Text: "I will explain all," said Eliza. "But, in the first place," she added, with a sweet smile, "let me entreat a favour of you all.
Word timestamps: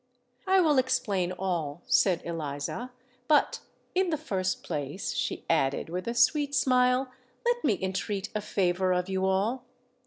"I 0.47 0.61
will 0.61 0.79
explain 0.79 1.31
all," 1.31 1.83
said 1.85 2.23
Eliza. 2.25 2.91
"But, 3.27 3.59
in 3.93 4.09
the 4.09 4.17
first 4.17 4.63
place," 4.63 5.13
she 5.13 5.45
added, 5.47 5.89
with 5.89 6.07
a 6.07 6.15
sweet 6.15 6.55
smile, 6.55 7.11
"let 7.45 7.63
me 7.63 7.77
entreat 7.79 8.29
a 8.33 8.41
favour 8.41 8.93
of 8.93 9.09
you 9.09 9.27
all. 9.27 9.63